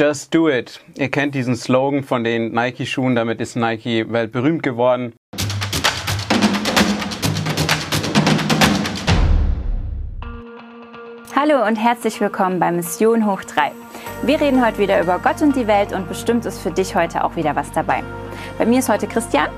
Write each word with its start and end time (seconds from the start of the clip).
Just 0.00 0.32
Do 0.34 0.48
It. 0.48 0.80
Ihr 0.96 1.10
kennt 1.10 1.34
diesen 1.34 1.54
Slogan 1.54 2.02
von 2.02 2.24
den 2.24 2.52
Nike-Schuhen, 2.52 3.14
damit 3.14 3.38
ist 3.38 3.54
Nike 3.54 4.10
weltberühmt 4.10 4.62
geworden. 4.62 5.12
Hallo 11.36 11.66
und 11.66 11.76
herzlich 11.76 12.18
willkommen 12.18 12.58
bei 12.58 12.72
Mission 12.72 13.26
Hoch 13.26 13.44
3. 13.44 13.72
Wir 14.22 14.40
reden 14.40 14.64
heute 14.64 14.78
wieder 14.78 15.02
über 15.02 15.18
Gott 15.18 15.42
und 15.42 15.54
die 15.54 15.66
Welt 15.66 15.92
und 15.92 16.08
bestimmt 16.08 16.46
ist 16.46 16.60
für 16.60 16.70
dich 16.70 16.94
heute 16.94 17.22
auch 17.22 17.36
wieder 17.36 17.54
was 17.54 17.70
dabei. 17.70 18.02
Bei 18.56 18.64
mir 18.64 18.78
ist 18.78 18.88
heute 18.88 19.06
Christian. 19.06 19.50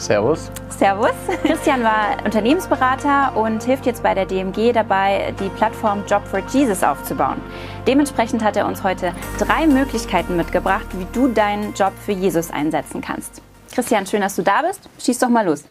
Servus. 0.00 0.50
Servus. 0.70 1.12
Christian 1.42 1.82
war 1.82 2.16
Unternehmensberater 2.24 3.36
und 3.36 3.62
hilft 3.62 3.86
jetzt 3.86 4.02
bei 4.02 4.14
der 4.14 4.26
DMG 4.26 4.72
dabei, 4.72 5.34
die 5.38 5.48
Plattform 5.50 6.04
Job 6.08 6.26
for 6.26 6.40
Jesus 6.50 6.82
aufzubauen. 6.82 7.40
Dementsprechend 7.86 8.42
hat 8.42 8.56
er 8.56 8.66
uns 8.66 8.82
heute 8.82 9.12
drei 9.38 9.66
Möglichkeiten 9.66 10.36
mitgebracht, 10.36 10.86
wie 10.98 11.06
du 11.12 11.28
deinen 11.28 11.74
Job 11.74 11.92
für 12.04 12.12
Jesus 12.12 12.50
einsetzen 12.50 13.00
kannst. 13.00 13.42
Christian, 13.74 14.06
schön, 14.06 14.22
dass 14.22 14.36
du 14.36 14.42
da 14.42 14.62
bist. 14.62 14.88
Schieß 14.98 15.18
doch 15.18 15.28
mal 15.28 15.46
los. 15.46 15.64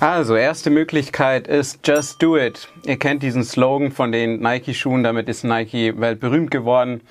Also, 0.00 0.34
erste 0.34 0.70
Möglichkeit 0.70 1.46
ist 1.46 1.86
Just 1.86 2.20
Do 2.22 2.36
It. 2.36 2.68
Ihr 2.84 2.98
kennt 2.98 3.22
diesen 3.22 3.44
Slogan 3.44 3.92
von 3.92 4.10
den 4.10 4.40
Nike-Schuhen, 4.40 5.04
damit 5.04 5.28
ist 5.28 5.44
Nike 5.44 6.00
weltberühmt 6.00 6.50
geworden. 6.50 7.02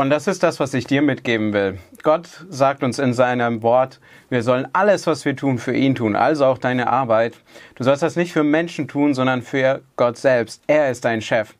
Und 0.00 0.08
das 0.08 0.26
ist 0.26 0.42
das, 0.42 0.58
was 0.60 0.72
ich 0.72 0.86
dir 0.86 1.02
mitgeben 1.02 1.52
will. 1.52 1.78
Gott 2.02 2.26
sagt 2.48 2.82
uns 2.82 2.98
in 2.98 3.12
seinem 3.12 3.62
Wort, 3.62 4.00
wir 4.30 4.42
sollen 4.42 4.66
alles, 4.72 5.06
was 5.06 5.26
wir 5.26 5.36
tun, 5.36 5.58
für 5.58 5.74
ihn 5.76 5.94
tun, 5.94 6.16
also 6.16 6.46
auch 6.46 6.56
deine 6.56 6.86
Arbeit. 6.86 7.34
Du 7.74 7.84
sollst 7.84 8.02
das 8.02 8.16
nicht 8.16 8.32
für 8.32 8.42
Menschen 8.42 8.88
tun, 8.88 9.12
sondern 9.12 9.42
für 9.42 9.82
Gott 9.96 10.16
selbst. 10.16 10.62
Er 10.66 10.90
ist 10.90 11.04
dein 11.04 11.20
Chef. 11.20 11.52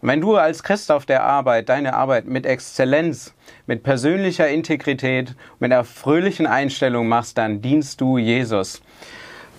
Und 0.00 0.08
wenn 0.08 0.22
du 0.22 0.36
als 0.36 0.62
Christ 0.62 0.90
auf 0.90 1.04
der 1.04 1.22
Arbeit 1.22 1.68
deine 1.68 1.92
Arbeit 1.92 2.24
mit 2.24 2.46
Exzellenz, 2.46 3.34
mit 3.66 3.82
persönlicher 3.82 4.48
Integrität, 4.48 5.36
mit 5.58 5.70
einer 5.70 5.84
fröhlichen 5.84 6.46
Einstellung 6.46 7.08
machst, 7.08 7.36
dann 7.36 7.60
dienst 7.60 8.00
du 8.00 8.16
Jesus. 8.16 8.80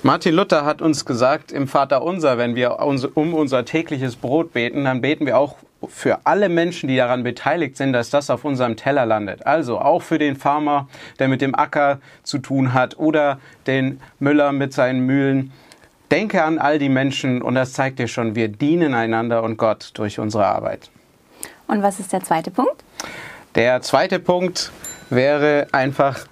Martin 0.01 0.33
Luther 0.33 0.65
hat 0.65 0.81
uns 0.81 1.05
gesagt 1.05 1.51
im 1.51 1.67
Vater 1.67 2.01
Unser, 2.01 2.39
wenn 2.39 2.55
wir 2.55 2.79
um 2.79 3.35
unser 3.35 3.63
tägliches 3.63 4.15
Brot 4.15 4.53
beten, 4.53 4.85
dann 4.85 5.01
beten 5.01 5.27
wir 5.27 5.37
auch 5.37 5.55
für 5.87 6.25
alle 6.25 6.49
Menschen, 6.49 6.87
die 6.87 6.95
daran 6.95 7.23
beteiligt 7.23 7.77
sind, 7.77 7.93
dass 7.93 8.09
das 8.09 8.29
auf 8.29 8.45
unserem 8.45 8.75
Teller 8.75 9.05
landet. 9.05 9.45
Also 9.45 9.79
auch 9.79 10.01
für 10.01 10.17
den 10.17 10.35
Farmer, 10.35 10.87
der 11.19 11.27
mit 11.27 11.41
dem 11.41 11.55
Acker 11.55 11.99
zu 12.23 12.39
tun 12.39 12.73
hat 12.73 12.97
oder 12.97 13.39
den 13.67 13.99
Müller 14.19 14.51
mit 14.51 14.73
seinen 14.73 15.05
Mühlen. 15.05 15.51
Denke 16.11 16.43
an 16.43 16.59
all 16.59 16.79
die 16.79 16.89
Menschen 16.89 17.41
und 17.41 17.55
das 17.55 17.73
zeigt 17.73 17.99
dir 17.99 18.07
schon, 18.07 18.35
wir 18.35 18.47
dienen 18.47 18.93
einander 18.93 19.43
und 19.43 19.57
Gott 19.57 19.91
durch 19.95 20.19
unsere 20.19 20.45
Arbeit. 20.45 20.89
Und 21.67 21.81
was 21.81 21.99
ist 21.99 22.13
der 22.13 22.21
zweite 22.21 22.51
Punkt? 22.51 22.83
Der 23.55 23.81
zweite 23.81 24.19
Punkt 24.19 24.71
wäre 25.09 25.67
einfach 25.71 26.25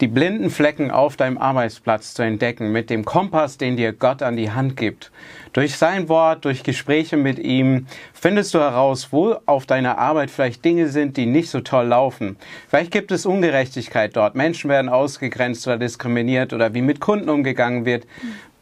die 0.00 0.06
blinden 0.06 0.50
Flecken 0.50 0.90
auf 0.90 1.16
deinem 1.16 1.38
Arbeitsplatz 1.38 2.14
zu 2.14 2.22
entdecken 2.22 2.70
mit 2.70 2.88
dem 2.88 3.04
Kompass, 3.04 3.58
den 3.58 3.76
dir 3.76 3.92
Gott 3.92 4.22
an 4.22 4.36
die 4.36 4.50
Hand 4.50 4.76
gibt. 4.76 5.10
Durch 5.52 5.76
sein 5.76 6.08
Wort, 6.08 6.44
durch 6.44 6.62
Gespräche 6.62 7.16
mit 7.16 7.38
ihm 7.38 7.86
findest 8.12 8.54
du 8.54 8.60
heraus, 8.60 9.08
wo 9.10 9.36
auf 9.46 9.66
deiner 9.66 9.98
Arbeit 9.98 10.30
vielleicht 10.30 10.64
Dinge 10.64 10.88
sind, 10.88 11.16
die 11.16 11.26
nicht 11.26 11.50
so 11.50 11.60
toll 11.60 11.86
laufen. 11.86 12.36
Vielleicht 12.68 12.92
gibt 12.92 13.10
es 13.10 13.26
Ungerechtigkeit 13.26 14.14
dort. 14.16 14.36
Menschen 14.36 14.70
werden 14.70 14.88
ausgegrenzt 14.88 15.66
oder 15.66 15.78
diskriminiert 15.78 16.52
oder 16.52 16.74
wie 16.74 16.82
mit 16.82 17.00
Kunden 17.00 17.28
umgegangen 17.28 17.84
wird. 17.84 18.06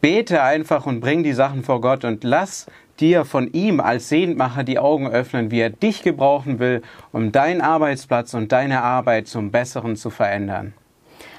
Bete 0.00 0.42
einfach 0.42 0.86
und 0.86 1.00
bring 1.00 1.22
die 1.22 1.32
Sachen 1.32 1.64
vor 1.64 1.80
Gott 1.80 2.04
und 2.04 2.24
lass 2.24 2.66
dir 3.00 3.26
von 3.26 3.52
ihm 3.52 3.80
als 3.80 4.08
Sehnmacher 4.08 4.64
die 4.64 4.78
Augen 4.78 5.08
öffnen, 5.08 5.50
wie 5.50 5.60
er 5.60 5.70
dich 5.70 6.02
gebrauchen 6.02 6.58
will, 6.58 6.82
um 7.12 7.32
deinen 7.32 7.60
Arbeitsplatz 7.60 8.32
und 8.32 8.52
deine 8.52 8.82
Arbeit 8.82 9.28
zum 9.28 9.50
Besseren 9.50 9.96
zu 9.96 10.08
verändern. 10.08 10.72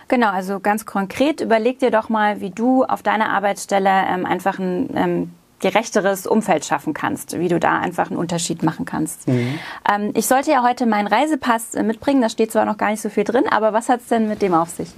Genau, 0.07 0.29
also 0.29 0.59
ganz 0.59 0.85
konkret 0.85 1.41
überleg 1.41 1.79
dir 1.79 1.91
doch 1.91 2.09
mal, 2.09 2.39
wie 2.39 2.49
du 2.49 2.83
auf 2.83 3.03
deiner 3.03 3.29
Arbeitsstelle 3.29 3.89
ähm, 4.09 4.25
einfach 4.25 4.57
ein 4.57 4.89
ähm, 4.95 5.31
gerechteres 5.59 6.27
Umfeld 6.27 6.65
schaffen 6.65 6.93
kannst, 6.93 7.39
wie 7.39 7.47
du 7.47 7.59
da 7.59 7.79
einfach 7.79 8.09
einen 8.09 8.17
Unterschied 8.17 8.63
machen 8.63 8.85
kannst. 8.85 9.27
Mhm. 9.27 9.59
Ähm, 9.91 10.11
ich 10.13 10.27
sollte 10.27 10.51
ja 10.51 10.63
heute 10.63 10.85
meinen 10.85 11.07
Reisepass 11.07 11.75
äh, 11.75 11.83
mitbringen, 11.83 12.21
da 12.21 12.29
steht 12.29 12.51
zwar 12.51 12.65
noch 12.65 12.77
gar 12.77 12.91
nicht 12.91 13.01
so 13.01 13.09
viel 13.09 13.23
drin, 13.23 13.45
aber 13.49 13.73
was 13.73 13.89
hat 13.89 14.01
es 14.01 14.07
denn 14.07 14.27
mit 14.27 14.41
dem 14.41 14.53
auf 14.53 14.69
sich? 14.69 14.89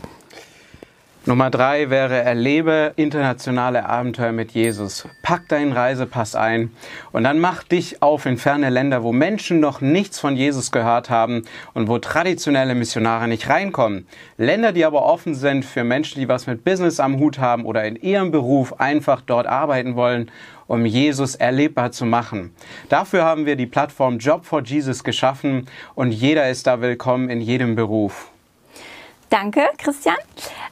Nummer 1.30 1.52
drei 1.52 1.92
wäre, 1.92 2.24
erlebe 2.24 2.94
internationale 2.96 3.86
Abenteuer 3.86 4.32
mit 4.32 4.50
Jesus. 4.54 5.08
Pack 5.22 5.48
deinen 5.48 5.74
Reisepass 5.74 6.34
ein 6.34 6.72
und 7.12 7.24
dann 7.24 7.38
mach 7.38 7.62
dich 7.62 8.02
auf 8.02 8.26
in 8.26 8.40
ferne 8.40 8.72
Länder, 8.72 9.04
wo 9.04 9.12
Menschen 9.12 9.60
noch 9.60 9.80
nichts 9.80 10.20
von 10.20 10.36
Jesus 10.36 10.72
gehört 10.72 11.12
haben 11.12 11.44
und 11.76 11.88
wo 11.88 12.00
traditionelle 12.00 12.74
Missionare 12.74 13.28
nicht 13.28 13.48
reinkommen. 13.48 14.08
Länder, 14.38 14.72
die 14.72 14.86
aber 14.86 15.06
offen 15.06 15.36
sind 15.36 15.66
für 15.66 15.84
Menschen, 15.84 16.20
die 16.20 16.28
was 16.28 16.48
mit 16.48 16.64
Business 16.64 17.00
am 17.00 17.20
Hut 17.20 17.38
haben 17.38 17.64
oder 17.66 17.84
in 17.84 17.96
ihrem 17.96 18.32
Beruf 18.32 18.80
einfach 18.80 19.22
dort 19.22 19.46
arbeiten 19.46 19.96
wollen 19.96 20.32
um 20.66 20.86
Jesus 20.86 21.34
erlebbar 21.36 21.92
zu 21.92 22.06
machen. 22.06 22.56
Dafür 22.90 23.24
haben 23.24 23.48
wir 23.48 23.56
die 23.56 23.66
Plattform 23.66 24.18
Job 24.18 24.46
for 24.46 24.64
Jesus 24.64 25.04
geschaffen 25.04 25.68
und 25.94 26.12
jeder 26.12 26.50
ist 26.50 26.66
da 26.66 26.82
willkommen 26.82 27.30
in 27.30 27.42
jedem 27.42 27.76
Beruf. 27.76 28.30
Danke, 29.30 29.70
Christian. 29.78 30.18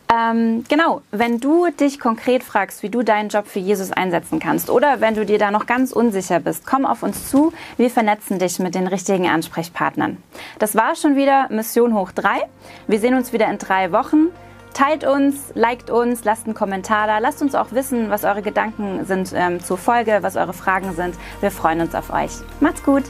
Ähm, 0.09 0.63
genau, 0.69 1.01
wenn 1.11 1.39
du 1.39 1.69
dich 1.69 1.99
konkret 1.99 2.43
fragst, 2.43 2.81
wie 2.81 2.89
du 2.89 3.03
deinen 3.03 3.29
Job 3.29 3.47
für 3.47 3.59
Jesus 3.59 3.91
einsetzen 3.91 4.39
kannst 4.39 4.69
oder 4.69 5.01
wenn 5.01 5.15
du 5.15 5.25
dir 5.25 5.37
da 5.37 5.51
noch 5.51 5.65
ganz 5.65 5.91
unsicher 5.91 6.39
bist, 6.39 6.65
komm 6.65 6.85
auf 6.85 7.03
uns 7.03 7.29
zu. 7.29 7.51
Wir 7.75 7.89
vernetzen 7.89 8.39
dich 8.39 8.59
mit 8.59 8.75
den 8.75 8.87
richtigen 8.87 9.27
Ansprechpartnern. 9.27 10.17
Das 10.59 10.75
war 10.75 10.95
schon 10.95 11.17
wieder 11.17 11.47
Mission 11.49 11.93
Hoch 11.93 12.11
3. 12.11 12.41
Wir 12.87 12.99
sehen 12.99 13.15
uns 13.15 13.33
wieder 13.33 13.49
in 13.49 13.57
drei 13.57 13.91
Wochen. 13.91 14.27
Teilt 14.73 15.03
uns, 15.03 15.51
liked 15.55 15.89
uns, 15.89 16.23
lasst 16.23 16.45
einen 16.45 16.53
Kommentar 16.53 17.07
da. 17.07 17.17
Lasst 17.17 17.41
uns 17.41 17.55
auch 17.55 17.71
wissen, 17.71 18.09
was 18.09 18.23
eure 18.23 18.41
Gedanken 18.41 19.05
sind 19.05 19.33
ähm, 19.35 19.61
zur 19.61 19.77
Folge, 19.77 20.19
was 20.21 20.37
eure 20.37 20.53
Fragen 20.53 20.93
sind. 20.93 21.15
Wir 21.41 21.51
freuen 21.51 21.81
uns 21.81 21.95
auf 21.95 22.13
euch. 22.13 22.31
Macht's 22.61 22.83
gut. 22.83 23.03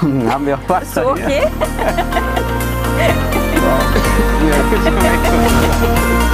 Haben 0.00 0.46
wir 0.46 0.56
auch 0.56 0.68
was? 0.68 0.94
So, 0.94 1.10
okay. 1.10 1.46
कुछ 4.80 6.29